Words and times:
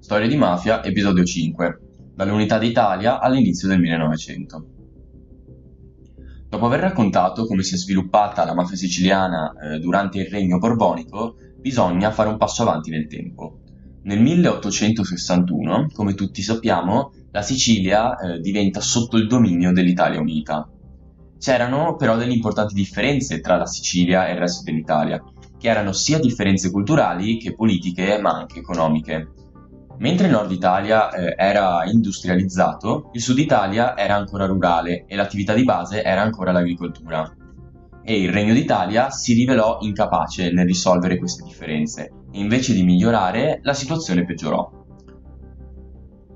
Storia 0.00 0.26
di 0.26 0.36
mafia, 0.36 0.82
episodio 0.82 1.22
5. 1.22 1.78
Dall'Unità 2.14 2.58
d'Italia 2.58 3.20
all'inizio 3.20 3.68
del 3.68 3.78
1900. 3.80 4.66
Dopo 6.48 6.66
aver 6.66 6.80
raccontato 6.80 7.44
come 7.44 7.62
si 7.62 7.74
è 7.74 7.76
sviluppata 7.76 8.46
la 8.46 8.54
mafia 8.54 8.76
siciliana 8.76 9.52
eh, 9.52 9.78
durante 9.78 10.20
il 10.20 10.30
regno 10.30 10.56
borbonico, 10.56 11.36
bisogna 11.58 12.10
fare 12.10 12.30
un 12.30 12.38
passo 12.38 12.62
avanti 12.62 12.90
nel 12.90 13.08
tempo. 13.08 13.60
Nel 14.04 14.20
1861, 14.22 15.88
come 15.92 16.14
tutti 16.14 16.40
sappiamo, 16.40 17.12
la 17.30 17.42
Sicilia 17.42 18.16
eh, 18.16 18.40
diventa 18.40 18.80
sotto 18.80 19.18
il 19.18 19.28
dominio 19.28 19.70
dell'Italia 19.70 20.18
Unita. 20.18 20.66
C'erano 21.38 21.94
però 21.96 22.16
delle 22.16 22.32
importanti 22.32 22.72
differenze 22.72 23.40
tra 23.40 23.58
la 23.58 23.66
Sicilia 23.66 24.26
e 24.26 24.32
il 24.32 24.38
resto 24.38 24.62
dell'Italia, 24.64 25.22
che 25.58 25.68
erano 25.68 25.92
sia 25.92 26.18
differenze 26.18 26.70
culturali 26.70 27.36
che 27.36 27.54
politiche 27.54 28.18
ma 28.18 28.30
anche 28.30 28.60
economiche. 28.60 29.34
Mentre 30.00 30.28
il 30.28 30.32
nord 30.32 30.50
Italia 30.50 31.10
eh, 31.10 31.34
era 31.36 31.84
industrializzato, 31.84 33.10
il 33.12 33.20
sud 33.20 33.38
Italia 33.38 33.94
era 33.94 34.16
ancora 34.16 34.46
rurale 34.46 35.04
e 35.06 35.14
l'attività 35.14 35.52
di 35.52 35.62
base 35.62 36.02
era 36.02 36.22
ancora 36.22 36.52
l'agricoltura. 36.52 37.30
E 38.02 38.18
il 38.18 38.30
Regno 38.30 38.54
d'Italia 38.54 39.10
si 39.10 39.34
rivelò 39.34 39.76
incapace 39.82 40.52
nel 40.52 40.64
risolvere 40.64 41.18
queste 41.18 41.44
differenze 41.44 42.12
e 42.32 42.38
invece 42.38 42.72
di 42.72 42.82
migliorare 42.82 43.60
la 43.62 43.74
situazione 43.74 44.24
peggiorò. 44.24 44.70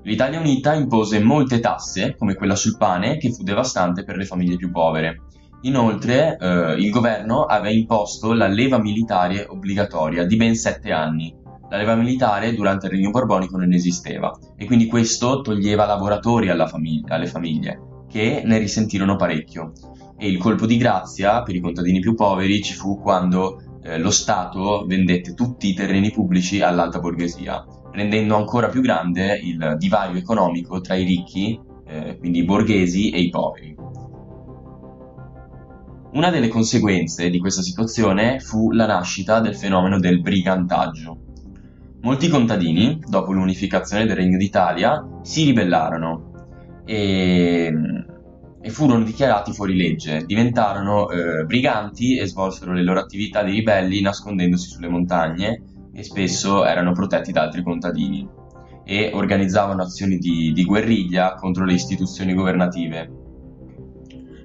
L'Italia 0.03 0.39
Unita 0.39 0.75
impose 0.75 1.19
molte 1.19 1.59
tasse, 1.59 2.15
come 2.15 2.35
quella 2.35 2.55
sul 2.55 2.77
pane, 2.77 3.17
che 3.17 3.31
fu 3.31 3.41
devastante 3.41 4.03
per 4.03 4.15
le 4.15 4.25
famiglie 4.25 4.57
più 4.57 4.69
povere. 4.69 5.23
Inoltre, 5.61 6.37
eh, 6.39 6.73
il 6.73 6.91
governo 6.91 7.45
aveva 7.45 7.73
imposto 7.73 8.31
la 8.33 8.45
leva 8.45 8.77
militare 8.77 9.43
obbligatoria 9.49 10.23
di 10.23 10.35
ben 10.35 10.53
sette 10.53 10.91
anni, 10.91 11.35
la 11.75 11.81
leva 11.81 11.95
militare 11.95 12.53
durante 12.53 12.85
il 12.85 12.93
regno 12.93 13.09
borbonico 13.09 13.57
non 13.57 13.73
esisteva 13.73 14.33
e 14.55 14.65
quindi 14.65 14.87
questo 14.87 15.41
toglieva 15.41 15.85
lavoratori 15.85 16.47
famiglia, 16.67 17.15
alle 17.15 17.27
famiglie, 17.27 18.05
che 18.09 18.43
ne 18.45 18.57
risentirono 18.57 19.17
parecchio. 19.17 19.73
E 20.17 20.29
il 20.29 20.37
colpo 20.37 20.65
di 20.65 20.77
grazia 20.77 21.43
per 21.43 21.55
i 21.55 21.59
contadini 21.59 21.99
più 21.99 22.15
poveri 22.15 22.63
ci 22.63 22.73
fu 22.73 23.01
quando 23.01 23.79
eh, 23.83 23.99
lo 23.99 24.09
Stato 24.09 24.85
vendette 24.87 25.33
tutti 25.33 25.69
i 25.69 25.73
terreni 25.73 26.11
pubblici 26.11 26.61
all'alta 26.61 26.99
borghesia, 26.99 27.65
rendendo 27.91 28.37
ancora 28.37 28.69
più 28.69 28.79
grande 28.79 29.37
il 29.37 29.75
divario 29.77 30.17
economico 30.17 30.79
tra 30.79 30.95
i 30.95 31.03
ricchi, 31.03 31.59
eh, 31.85 32.17
quindi 32.17 32.39
i 32.39 32.45
borghesi, 32.45 33.09
e 33.09 33.19
i 33.19 33.29
poveri. 33.29 33.75
Una 36.13 36.29
delle 36.29 36.47
conseguenze 36.47 37.29
di 37.29 37.39
questa 37.39 37.61
situazione 37.61 38.39
fu 38.39 38.71
la 38.71 38.85
nascita 38.85 39.41
del 39.41 39.57
fenomeno 39.57 39.99
del 39.99 40.21
brigantaggio, 40.21 41.24
Molti 42.05 42.27
contadini, 42.27 43.01
dopo 43.03 43.31
l'unificazione 43.31 44.05
del 44.05 44.15
Regno 44.15 44.37
d'Italia, 44.37 45.03
si 45.23 45.43
ribellarono 45.43 46.83
e, 46.85 47.73
e 48.61 48.69
furono 48.69 49.03
dichiarati 49.03 49.51
fuori 49.51 49.75
legge, 49.75 50.23
diventarono 50.23 51.09
eh, 51.09 51.45
briganti 51.45 52.15
e 52.17 52.27
svolsero 52.27 52.73
le 52.73 52.83
loro 52.83 52.99
attività 52.99 53.41
di 53.41 53.53
ribelli 53.53 54.01
nascondendosi 54.01 54.69
sulle 54.69 54.87
montagne 54.87 55.63
e 55.91 56.03
spesso 56.03 56.63
erano 56.63 56.91
protetti 56.91 57.31
da 57.31 57.41
altri 57.41 57.63
contadini 57.63 58.29
e 58.83 59.09
organizzavano 59.11 59.81
azioni 59.81 60.19
di, 60.19 60.51
di 60.53 60.63
guerriglia 60.63 61.33
contro 61.33 61.65
le 61.65 61.73
istituzioni 61.73 62.35
governative. 62.35 63.09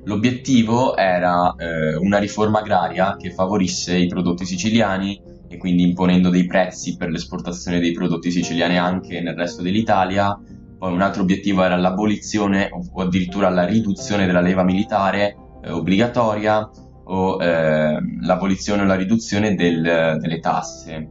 L'obiettivo 0.05 0.97
era 0.97 1.55
eh, 1.59 1.95
una 1.97 2.17
riforma 2.17 2.61
agraria 2.61 3.17
che 3.19 3.33
favorisse 3.33 3.99
i 3.99 4.07
prodotti 4.07 4.47
siciliani 4.47 5.30
e 5.53 5.57
quindi 5.57 5.83
imponendo 5.83 6.31
dei 6.31 6.47
prezzi 6.47 6.97
per 6.97 7.11
l'esportazione 7.11 7.81
dei 7.81 7.91
prodotti 7.91 8.31
siciliani 8.31 8.79
anche 8.79 9.21
nel 9.21 9.35
resto 9.35 9.63
dell'Italia. 9.63 10.39
Poi 10.79 10.93
un 10.93 11.01
altro 11.01 11.23
obiettivo 11.23 11.65
era 11.65 11.77
l'abolizione 11.77 12.71
o 12.71 13.03
addirittura 13.03 13.49
la 13.49 13.65
riduzione 13.65 14.27
della 14.27 14.41
leva 14.41 14.63
militare 14.63 15.37
eh, 15.61 15.73
obbligatoria 15.73 16.71
o 17.05 17.43
eh, 17.43 17.99
l'abolizione 18.21 18.83
o 18.83 18.85
la 18.85 18.95
riduzione 18.95 19.57
del, 19.57 20.19
delle 20.21 20.39
tasse. 20.39 21.09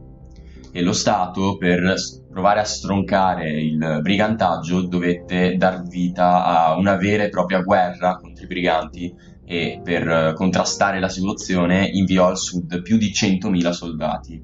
E 0.72 0.82
lo 0.82 0.94
Stato, 0.94 1.58
per 1.58 1.94
provare 2.30 2.60
a 2.60 2.64
stroncare 2.64 3.60
il 3.60 3.98
brigantaggio, 4.00 4.86
dovette 4.86 5.56
dar 5.56 5.82
vita 5.82 6.44
a 6.44 6.76
una 6.76 6.96
vera 6.96 7.24
e 7.24 7.28
propria 7.28 7.60
guerra 7.60 8.16
contro 8.16 8.44
i 8.44 8.46
briganti 8.46 9.14
e 9.50 9.80
per 9.82 10.08
eh, 10.08 10.32
contrastare 10.34 11.00
la 11.00 11.08
situazione 11.08 11.84
inviò 11.84 12.28
al 12.28 12.38
sud 12.38 12.82
più 12.82 12.96
di 12.96 13.08
100.000 13.08 13.70
soldati. 13.70 14.40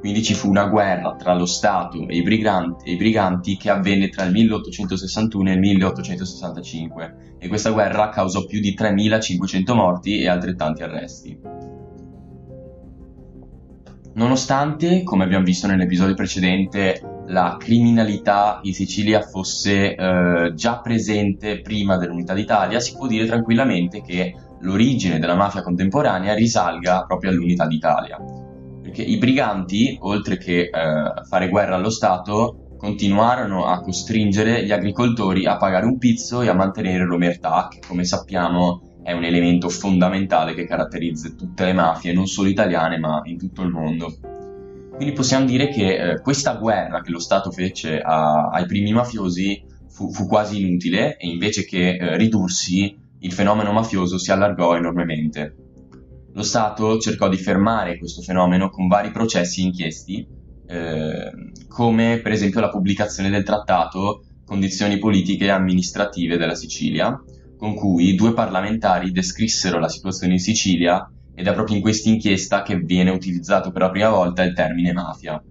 Quindi 0.00 0.22
ci 0.22 0.32
fu 0.32 0.48
una 0.48 0.64
guerra 0.68 1.14
tra 1.14 1.34
lo 1.34 1.44
Stato 1.44 2.08
e 2.08 2.16
i, 2.16 2.22
briganti, 2.22 2.88
e 2.88 2.92
i 2.92 2.96
briganti 2.96 3.58
che 3.58 3.68
avvenne 3.68 4.08
tra 4.08 4.24
il 4.24 4.32
1861 4.32 5.50
e 5.50 5.52
il 5.52 5.58
1865 5.58 7.16
e 7.38 7.48
questa 7.48 7.70
guerra 7.70 8.08
causò 8.08 8.46
più 8.46 8.60
di 8.60 8.74
3.500 8.74 9.74
morti 9.74 10.20
e 10.20 10.28
altrettanti 10.28 10.82
arresti. 10.82 11.38
Nonostante, 14.14 15.02
come 15.02 15.24
abbiamo 15.24 15.44
visto 15.44 15.66
nell'episodio 15.66 16.14
precedente, 16.14 17.02
la 17.26 17.56
criminalità 17.58 18.60
in 18.62 18.72
Sicilia 18.72 19.20
fosse 19.20 19.94
eh, 19.94 20.52
già 20.54 20.78
presente 20.78 21.60
prima 21.60 21.98
dell'unità 21.98 22.32
d'Italia, 22.32 22.80
si 22.80 22.94
può 22.94 23.06
dire 23.06 23.26
tranquillamente 23.26 24.00
che 24.00 24.34
l'origine 24.66 25.20
della 25.20 25.36
mafia 25.36 25.62
contemporanea 25.62 26.34
risalga 26.34 27.04
proprio 27.06 27.30
all'unità 27.30 27.66
d'Italia. 27.66 28.18
Perché 28.82 29.02
i 29.02 29.16
briganti, 29.16 29.96
oltre 30.00 30.36
che 30.36 30.62
eh, 30.62 30.70
fare 31.28 31.48
guerra 31.48 31.76
allo 31.76 31.90
Stato, 31.90 32.74
continuarono 32.76 33.66
a 33.66 33.80
costringere 33.80 34.64
gli 34.64 34.72
agricoltori 34.72 35.46
a 35.46 35.56
pagare 35.56 35.86
un 35.86 35.98
pizzo 35.98 36.42
e 36.42 36.48
a 36.48 36.54
mantenere 36.54 37.04
l'omertà, 37.04 37.68
che 37.70 37.78
come 37.86 38.04
sappiamo 38.04 39.00
è 39.02 39.12
un 39.12 39.24
elemento 39.24 39.68
fondamentale 39.68 40.52
che 40.52 40.66
caratterizza 40.66 41.30
tutte 41.30 41.64
le 41.64 41.72
mafie, 41.72 42.12
non 42.12 42.26
solo 42.26 42.48
italiane 42.48 42.98
ma 42.98 43.20
in 43.24 43.38
tutto 43.38 43.62
il 43.62 43.70
mondo. 43.70 44.12
Quindi 44.96 45.14
possiamo 45.14 45.44
dire 45.44 45.68
che 45.68 45.96
eh, 45.96 46.20
questa 46.20 46.54
guerra 46.54 47.02
che 47.02 47.12
lo 47.12 47.20
Stato 47.20 47.50
fece 47.50 48.00
a, 48.00 48.48
ai 48.48 48.66
primi 48.66 48.92
mafiosi 48.92 49.62
fu, 49.88 50.10
fu, 50.10 50.26
quasi 50.26 50.60
inutile 50.60 51.16
e 51.18 51.28
invece 51.28 51.64
che 51.64 51.96
eh, 51.96 52.16
ridursi 52.16 53.04
il 53.20 53.32
fenomeno 53.32 53.72
mafioso 53.72 54.18
si 54.18 54.30
allargò 54.30 54.76
enormemente. 54.76 55.56
Lo 56.32 56.42
Stato 56.42 56.98
cercò 56.98 57.28
di 57.28 57.38
fermare 57.38 57.98
questo 57.98 58.20
fenomeno 58.20 58.68
con 58.68 58.88
vari 58.88 59.10
processi 59.10 59.62
inchiesti, 59.62 60.26
eh, 60.66 61.30
come 61.68 62.20
per 62.22 62.32
esempio 62.32 62.60
la 62.60 62.68
pubblicazione 62.68 63.30
del 63.30 63.44
trattato 63.44 64.22
Condizioni 64.44 64.98
politiche 64.98 65.46
e 65.46 65.50
amministrative 65.50 66.36
della 66.36 66.54
Sicilia, 66.54 67.20
con 67.56 67.74
cui 67.74 68.14
due 68.14 68.32
parlamentari 68.32 69.10
descrissero 69.10 69.80
la 69.80 69.88
situazione 69.88 70.34
in 70.34 70.38
Sicilia 70.38 71.10
ed 71.34 71.48
è 71.48 71.52
proprio 71.52 71.74
in 71.74 71.82
questa 71.82 72.08
inchiesta 72.08 72.62
che 72.62 72.78
viene 72.78 73.10
utilizzato 73.10 73.72
per 73.72 73.82
la 73.82 73.90
prima 73.90 74.08
volta 74.10 74.44
il 74.44 74.54
termine 74.54 74.92
mafia. 74.92 75.42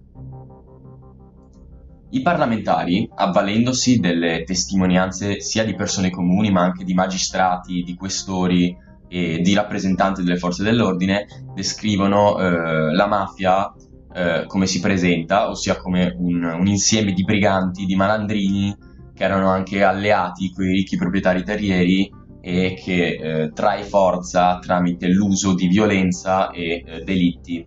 I 2.08 2.22
parlamentari, 2.22 3.08
avvalendosi 3.14 3.98
delle 3.98 4.44
testimonianze 4.44 5.40
sia 5.40 5.64
di 5.64 5.74
persone 5.74 6.10
comuni 6.10 6.50
ma 6.50 6.62
anche 6.62 6.84
di 6.84 6.94
magistrati, 6.94 7.82
di 7.82 7.94
questori 7.94 8.76
e 9.08 9.40
di 9.40 9.54
rappresentanti 9.54 10.22
delle 10.22 10.38
forze 10.38 10.62
dell'ordine, 10.62 11.26
descrivono 11.54 12.38
eh, 12.38 12.92
la 12.92 13.06
mafia 13.06 13.72
eh, 14.14 14.44
come 14.46 14.66
si 14.66 14.80
presenta, 14.80 15.48
ossia 15.48 15.76
come 15.76 16.14
un, 16.18 16.42
un 16.42 16.66
insieme 16.66 17.12
di 17.12 17.24
briganti, 17.24 17.84
di 17.84 17.96
malandrini 17.96 18.74
che 19.12 19.24
erano 19.24 19.48
anche 19.48 19.82
alleati 19.82 20.52
con 20.52 20.64
i 20.64 20.72
ricchi 20.72 20.96
proprietari 20.96 21.42
terrieri 21.42 22.10
e 22.40 22.80
che 22.80 23.06
eh, 23.16 23.50
trae 23.52 23.82
forza 23.82 24.58
tramite 24.58 25.08
l'uso 25.08 25.54
di 25.54 25.66
violenza 25.66 26.50
e 26.50 26.84
eh, 26.86 27.02
delitti. 27.02 27.66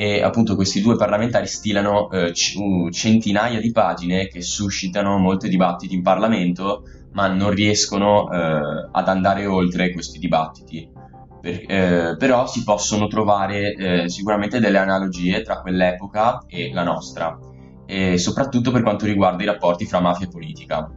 E 0.00 0.22
appunto 0.22 0.54
questi 0.54 0.80
due 0.80 0.96
parlamentari 0.96 1.46
stilano 1.46 2.10
eh, 2.10 2.32
centinaia 2.32 3.60
di 3.60 3.70
pagine 3.70 4.28
che 4.28 4.40
suscitano 4.40 5.18
molti 5.18 5.50
dibattiti 5.50 5.94
in 5.94 6.00
Parlamento, 6.00 6.84
ma 7.12 7.26
non 7.26 7.50
riescono 7.50 8.32
eh, 8.32 8.88
ad 8.90 9.08
andare 9.08 9.44
oltre 9.44 9.92
questi 9.92 10.18
dibattiti. 10.18 10.90
Per, 11.38 11.64
eh, 11.66 12.16
però 12.18 12.46
si 12.46 12.64
possono 12.64 13.08
trovare 13.08 13.74
eh, 13.74 14.08
sicuramente 14.08 14.58
delle 14.58 14.78
analogie 14.78 15.42
tra 15.42 15.60
quell'epoca 15.60 16.44
e 16.46 16.72
la 16.72 16.82
nostra 16.82 17.38
e 17.84 18.16
soprattutto 18.16 18.70
per 18.70 18.80
quanto 18.80 19.04
riguarda 19.04 19.42
i 19.42 19.46
rapporti 19.46 19.84
fra 19.84 20.00
mafia 20.00 20.24
e 20.24 20.30
politica. 20.30 20.90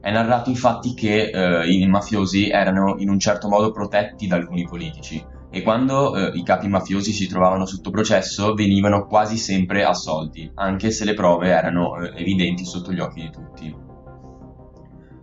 È 0.00 0.10
narrato 0.10 0.50
infatti 0.50 0.92
che 0.94 1.30
eh, 1.30 1.70
i 1.70 1.86
mafiosi 1.86 2.48
erano 2.48 2.96
in 2.98 3.10
un 3.10 3.20
certo 3.20 3.48
modo 3.48 3.70
protetti 3.70 4.26
da 4.26 4.34
alcuni 4.34 4.64
politici 4.64 5.24
e 5.54 5.62
quando 5.62 6.16
eh, 6.16 6.36
i 6.36 6.42
capi 6.42 6.66
mafiosi 6.66 7.12
si 7.12 7.28
trovavano 7.28 7.64
sotto 7.64 7.90
processo 7.90 8.54
venivano 8.54 9.06
quasi 9.06 9.36
sempre 9.36 9.84
assolti, 9.84 10.50
anche 10.56 10.90
se 10.90 11.04
le 11.04 11.14
prove 11.14 11.48
erano 11.48 11.96
eh, 11.96 12.12
evidenti 12.16 12.64
sotto 12.64 12.92
gli 12.92 12.98
occhi 12.98 13.20
di 13.20 13.30
tutti. 13.30 13.76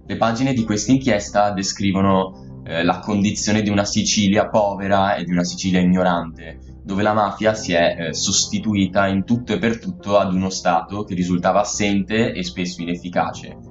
Le 0.05 0.15
pagine 0.15 0.53
di 0.53 0.63
questa 0.63 0.93
inchiesta 0.93 1.51
descrivono 1.51 2.61
eh, 2.63 2.81
la 2.81 2.99
condizione 2.99 3.61
di 3.61 3.69
una 3.69 3.83
Sicilia 3.83 4.47
povera 4.47 5.15
e 5.15 5.25
di 5.25 5.31
una 5.31 5.43
Sicilia 5.43 5.81
ignorante, 5.81 6.59
dove 6.81 7.03
la 7.03 7.11
mafia 7.11 7.53
si 7.53 7.73
è 7.73 7.97
eh, 7.97 8.13
sostituita 8.13 9.07
in 9.07 9.25
tutto 9.25 9.51
e 9.51 9.57
per 9.57 9.79
tutto 9.79 10.17
ad 10.17 10.33
uno 10.33 10.49
Stato 10.49 11.03
che 11.03 11.13
risultava 11.13 11.59
assente 11.59 12.31
e 12.31 12.41
spesso 12.45 12.81
inefficace. 12.81 13.70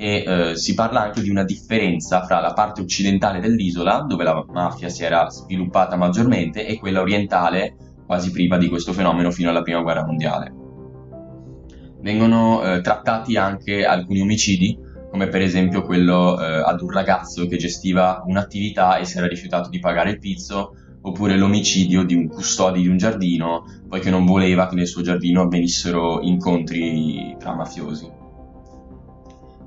E 0.00 0.24
eh, 0.24 0.56
si 0.56 0.74
parla 0.74 1.02
anche 1.02 1.20
di 1.22 1.28
una 1.28 1.42
differenza 1.42 2.22
fra 2.22 2.38
la 2.38 2.52
parte 2.52 2.80
occidentale 2.80 3.40
dell'isola, 3.40 4.04
dove 4.08 4.22
la 4.22 4.44
mafia 4.48 4.88
si 4.88 5.02
era 5.02 5.28
sviluppata 5.28 5.96
maggiormente, 5.96 6.64
e 6.64 6.78
quella 6.78 7.00
orientale, 7.00 7.74
quasi 8.06 8.30
priva 8.30 8.56
di 8.58 8.68
questo 8.68 8.92
fenomeno 8.92 9.32
fino 9.32 9.50
alla 9.50 9.62
Prima 9.62 9.82
Guerra 9.82 10.06
Mondiale. 10.06 10.54
Vengono 12.00 12.62
eh, 12.62 12.80
trattati 12.80 13.36
anche 13.36 13.84
alcuni 13.84 14.20
omicidi, 14.20 14.78
come 15.10 15.26
per 15.26 15.40
esempio 15.40 15.82
quello 15.82 16.40
eh, 16.40 16.44
ad 16.44 16.80
un 16.80 16.90
ragazzo 16.90 17.48
che 17.48 17.56
gestiva 17.56 18.22
un'attività 18.24 18.98
e 18.98 19.04
si 19.04 19.18
era 19.18 19.26
rifiutato 19.26 19.68
di 19.68 19.80
pagare 19.80 20.10
il 20.10 20.20
pizzo, 20.20 20.74
oppure 21.00 21.36
l'omicidio 21.36 22.04
di 22.04 22.14
un 22.14 22.28
custode 22.28 22.78
di 22.78 22.86
un 22.86 22.98
giardino, 22.98 23.64
poiché 23.88 24.10
non 24.10 24.24
voleva 24.24 24.68
che 24.68 24.76
nel 24.76 24.86
suo 24.86 25.02
giardino 25.02 25.42
avvenissero 25.42 26.20
incontri 26.20 27.34
tra 27.38 27.56
mafiosi. 27.56 28.26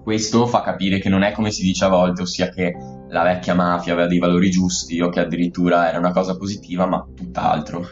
Questo 0.03 0.47
fa 0.47 0.61
capire 0.61 0.99
che 0.99 1.09
non 1.09 1.21
è 1.21 1.31
come 1.31 1.51
si 1.51 1.61
dice 1.61 1.85
a 1.85 1.89
volte, 1.89 2.23
ossia 2.23 2.49
che 2.49 2.75
la 3.09 3.23
vecchia 3.23 3.53
mafia 3.53 3.93
aveva 3.93 4.07
dei 4.07 4.17
valori 4.17 4.49
giusti 4.49 4.99
o 4.99 5.09
che 5.09 5.19
addirittura 5.19 5.87
era 5.87 5.99
una 5.99 6.11
cosa 6.11 6.35
positiva, 6.35 6.87
ma 6.87 7.05
tutt'altro. 7.15 7.87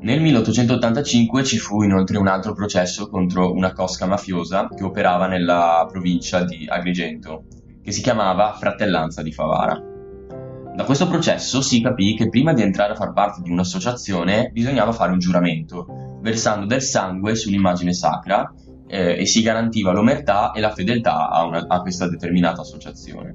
Nel 0.00 0.20
1885 0.20 1.44
ci 1.44 1.56
fu 1.56 1.82
inoltre 1.82 2.18
un 2.18 2.28
altro 2.28 2.52
processo 2.52 3.08
contro 3.08 3.54
una 3.54 3.72
cosca 3.72 4.04
mafiosa 4.04 4.68
che 4.68 4.84
operava 4.84 5.26
nella 5.26 5.86
provincia 5.90 6.44
di 6.44 6.66
Agrigento, 6.68 7.44
che 7.82 7.90
si 7.90 8.02
chiamava 8.02 8.52
Fratellanza 8.52 9.22
di 9.22 9.32
Favara. 9.32 9.80
Da 10.74 10.84
questo 10.84 11.06
processo 11.06 11.62
si 11.62 11.80
capì 11.80 12.14
che 12.14 12.28
prima 12.28 12.52
di 12.52 12.60
entrare 12.60 12.92
a 12.92 12.96
far 12.96 13.14
parte 13.14 13.40
di 13.40 13.50
un'associazione 13.50 14.50
bisognava 14.52 14.92
fare 14.92 15.12
un 15.12 15.18
giuramento, 15.18 15.86
versando 16.20 16.66
del 16.66 16.82
sangue 16.82 17.34
su 17.34 17.48
un'immagine 17.48 17.94
sacra 17.94 18.52
eh, 18.94 19.16
e 19.18 19.26
si 19.26 19.42
garantiva 19.42 19.90
l'omertà 19.90 20.52
e 20.52 20.60
la 20.60 20.70
fedeltà 20.70 21.28
a, 21.28 21.44
una, 21.44 21.64
a 21.66 21.80
questa 21.80 22.08
determinata 22.08 22.60
associazione. 22.60 23.34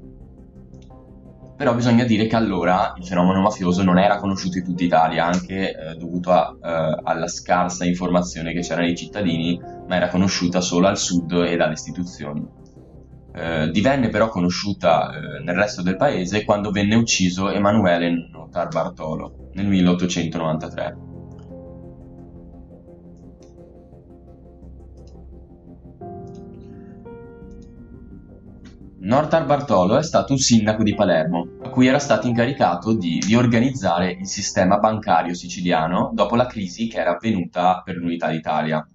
Però 1.58 1.76
bisogna 1.76 2.06
dire 2.06 2.28
che 2.28 2.38
allora 2.38 2.94
il 2.98 3.06
fenomeno 3.06 3.42
mafioso 3.42 3.84
non 3.84 4.00
era 4.00 4.16
conosciuto 4.16 4.60
in 4.60 4.64
tutta 4.64 4.84
Italia, 4.86 5.26
anche 5.26 5.76
eh, 5.76 5.96
dovuto 5.96 6.32
a, 6.32 6.56
eh, 6.64 7.02
alla 7.04 7.28
scarsa 7.28 7.84
informazione 7.84 8.54
che 8.54 8.62
c'era 8.62 8.80
nei 8.80 8.96
cittadini, 8.96 9.60
ma 9.86 9.98
era 9.98 10.08
conosciuta 10.08 10.62
solo 10.62 10.88
al 10.88 10.98
sud 10.98 11.34
e 11.34 11.58
dalle 11.58 11.74
istituzioni. 11.74 12.48
Eh, 13.34 13.70
divenne 13.72 14.08
però 14.08 14.30
conosciuta 14.30 15.12
eh, 15.12 15.44
nel 15.44 15.56
resto 15.56 15.82
del 15.82 15.98
paese 15.98 16.46
quando 16.46 16.72
venne 16.72 16.96
ucciso 16.96 17.52
Emanuele 17.52 18.30
Notar 18.32 18.70
Bartolo 18.70 19.50
nel 19.56 19.68
1893. 19.68 21.09
Nortar 29.02 29.46
Bartolo 29.46 29.98
è 29.98 30.04
stato 30.04 30.34
un 30.34 30.40
sindaco 30.40 30.84
di 30.84 30.94
Palermo, 30.94 31.48
a 31.64 31.70
cui 31.70 31.88
era 31.88 32.00
stato 32.00 32.28
incaricato 32.28 32.94
di 32.94 33.22
riorganizzare 33.26 34.12
il 34.12 34.28
sistema 34.28 34.78
bancario 34.78 35.34
siciliano 35.34 36.12
dopo 36.14 36.36
la 36.36 36.46
crisi 36.46 36.88
che 36.88 37.00
era 37.00 37.16
avvenuta 37.16 37.82
per 37.84 37.96
l'Unità 37.96 38.30
d'Italia. 38.30 38.86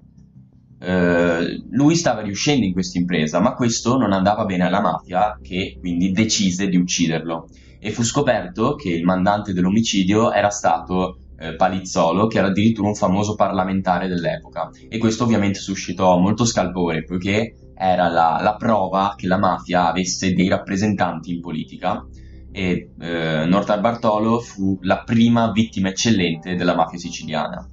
Eh, 0.79 1.65
lui 1.71 1.97
stava 1.97 2.21
riuscendo 2.21 2.67
in 2.67 2.75
questa 2.75 2.99
impresa, 2.99 3.41
ma 3.41 3.55
questo 3.55 3.97
non 3.97 4.13
andava 4.13 4.45
bene 4.45 4.67
alla 4.67 4.83
mafia, 4.83 5.39
che 5.43 5.79
quindi 5.81 6.13
decise 6.13 6.69
di 6.69 6.77
ucciderlo. 6.77 7.49
E 7.79 7.91
fu 7.91 8.03
scoperto 8.03 8.75
che 8.75 8.91
il 8.91 9.05
mandante 9.05 9.55
dell'omicidio 9.55 10.33
era 10.33 10.51
stato 10.51 11.21
eh, 11.39 11.57
Palizzolo, 11.57 12.27
che 12.27 12.39
era 12.39 12.49
addirittura 12.49 12.89
un 12.89 12.95
famoso 12.95 13.37
parlamentare 13.37 14.07
dell'epoca. 14.07 14.69
E 14.87 14.99
questo 14.99 15.25
ovviamente 15.25 15.61
suscitò 15.61 16.19
molto 16.19 16.45
scalpore, 16.45 17.05
poiché 17.05 17.55
era 17.77 18.09
la, 18.09 18.39
la, 18.41 18.55
prova 18.57 19.15
che 19.17 19.27
la 19.27 19.39
mafia 19.39 19.89
avesse 19.89 20.33
dei 20.33 20.49
rappresentanti 20.49 21.33
in 21.33 21.41
politica 21.41 22.07
e 22.53 22.91
eh, 22.99 23.45
Nortar 23.47 23.81
Bartolo 23.81 24.39
fu 24.39 24.79
la 24.83 25.03
prima 25.03 25.51
vittima 25.51 25.89
eccellente 25.89 26.55
della 26.55 26.75
mafia 26.75 26.99
siciliana. 26.99 27.69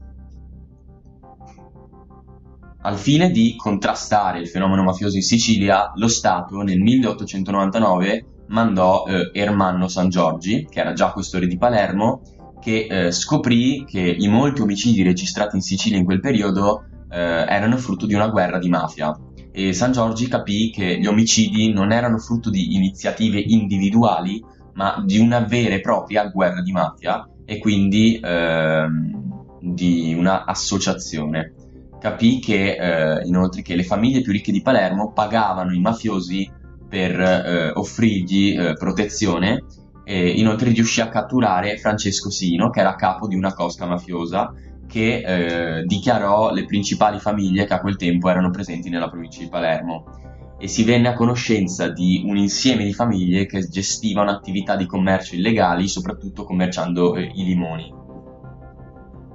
Al 2.83 2.98
fine 2.98 3.30
di 3.30 3.56
contrastare 3.56 4.39
il 4.39 4.48
fenomeno 4.48 4.81
mafioso 4.81 5.15
in 5.15 5.21
Sicilia, 5.21 5.92
lo 5.95 6.07
Stato 6.07 6.63
nel 6.63 6.80
1899 6.80 8.25
mandò 8.48 9.06
eh, 9.06 9.30
Ermanno 9.33 9.88
San 9.88 10.09
Giorgi, 10.09 10.68
che 10.68 10.80
era 10.80 10.94
già 10.94 11.12
questore 11.12 11.45
di 11.45 11.57
Palermo, 11.57 12.21
che 12.59 12.88
eh, 12.89 13.12
scoprì 13.12 13.86
che 13.86 14.00
i 14.01 14.27
molti 14.27 14.62
omicidi 14.62 15.03
registrati 15.03 15.56
in 15.57 15.62
Sicilia 15.62 16.00
in 16.00 16.06
quel 16.06 16.19
periodo 16.19 16.86
eh, 17.07 17.19
erano 17.19 17.77
frutto 17.77 18.07
di 18.07 18.15
una 18.15 18.30
guerra 18.30 18.57
di 18.57 18.69
mafia 18.69 19.15
e 19.51 19.74
San 19.74 19.92
Giorgi 19.92 20.27
capì 20.27 20.71
che 20.71 20.98
gli 20.98 21.06
omicidi 21.06 21.74
non 21.74 21.92
erano 21.92 22.18
frutto 22.18 22.50
di 22.50 22.75
iniziative 22.75 23.39
individuali, 23.39 24.42
ma 24.74 25.03
di 25.06 25.19
una 25.19 25.39
vera 25.39 25.75
e 25.75 25.81
propria 25.81 26.27
guerra 26.27 26.62
di 26.62 26.71
mafia 26.71 27.27
e 27.45 27.57
quindi 27.57 28.19
ehm, 28.21 29.59
di 29.59 30.13
una 30.18 30.45
associazione. 30.45 31.53
Capì 32.00 32.39
che 32.39 32.77
eh, 32.77 33.27
inoltre 33.27 33.62
che 33.62 33.75
le 33.75 33.83
famiglie 33.83 34.21
più 34.21 34.31
ricche 34.31 34.51
di 34.51 34.62
Palermo 34.62 35.12
pagavano 35.12 35.74
i 35.74 35.80
mafiosi 35.80 36.50
per 36.88 37.19
eh, 37.19 37.71
offrirgli 37.74 38.57
eh, 38.57 38.74
protezione 38.74 39.65
e 40.03 40.30
inoltre 40.30 40.71
riuscì 40.71 41.01
a 41.01 41.09
catturare 41.09 41.77
Francesco 41.77 42.30
Sino, 42.30 42.69
che 42.69 42.80
era 42.80 42.95
capo 42.95 43.27
di 43.27 43.36
una 43.36 43.53
cosca 43.53 43.86
mafiosa 43.86 44.51
che 44.91 45.23
eh, 45.25 45.83
dichiarò 45.85 46.51
le 46.51 46.65
principali 46.65 47.17
famiglie 47.17 47.65
che 47.65 47.73
a 47.73 47.79
quel 47.79 47.95
tempo 47.95 48.29
erano 48.29 48.49
presenti 48.49 48.89
nella 48.89 49.09
provincia 49.09 49.39
di 49.39 49.47
Palermo 49.47 50.03
e 50.59 50.67
si 50.67 50.83
venne 50.83 51.07
a 51.07 51.13
conoscenza 51.13 51.88
di 51.88 52.21
un 52.25 52.35
insieme 52.35 52.83
di 52.83 52.91
famiglie 52.91 53.45
che 53.45 53.67
gestivano 53.69 54.29
attività 54.29 54.75
di 54.75 54.85
commercio 54.85 55.35
illegali, 55.35 55.88
soprattutto 55.88 56.43
commerciando 56.43 57.15
eh, 57.15 57.31
i 57.33 57.45
limoni. 57.45 57.91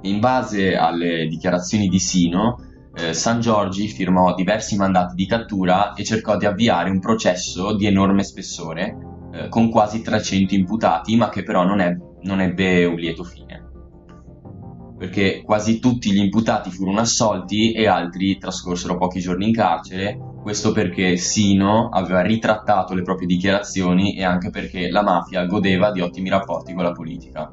In 0.03 0.19
base 0.19 0.77
alle 0.77 1.25
dichiarazioni 1.25 1.87
di 1.87 1.99
Sino, 1.99 2.59
eh, 2.95 3.13
San 3.13 3.41
Giorgi 3.41 3.87
firmò 3.87 4.35
diversi 4.35 4.77
mandati 4.77 5.15
di 5.15 5.25
cattura 5.25 5.95
e 5.95 6.03
cercò 6.03 6.37
di 6.37 6.45
avviare 6.45 6.91
un 6.91 6.99
processo 6.99 7.75
di 7.75 7.87
enorme 7.87 8.23
spessore, 8.23 8.95
eh, 9.33 9.49
con 9.49 9.69
quasi 9.69 10.03
300 10.03 10.53
imputati, 10.53 11.15
ma 11.17 11.29
che 11.29 11.41
però 11.41 11.65
non, 11.65 11.79
è, 11.79 11.97
non 12.21 12.41
ebbe 12.41 12.85
un 12.85 12.95
lieto 12.95 13.23
fine 13.23 13.66
perché 14.97 15.41
quasi 15.43 15.79
tutti 15.79 16.11
gli 16.11 16.17
imputati 16.17 16.71
furono 16.71 16.99
assolti 16.99 17.71
e 17.71 17.87
altri 17.87 18.37
trascorsero 18.37 18.97
pochi 18.97 19.19
giorni 19.19 19.47
in 19.47 19.53
carcere, 19.53 20.17
questo 20.41 20.71
perché 20.71 21.17
Sino 21.17 21.89
aveva 21.89 22.21
ritrattato 22.21 22.93
le 22.93 23.03
proprie 23.03 23.27
dichiarazioni 23.27 24.15
e 24.15 24.23
anche 24.23 24.49
perché 24.49 24.89
la 24.89 25.03
mafia 25.03 25.45
godeva 25.45 25.91
di 25.91 26.01
ottimi 26.01 26.29
rapporti 26.29 26.73
con 26.73 26.83
la 26.83 26.91
politica. 26.91 27.51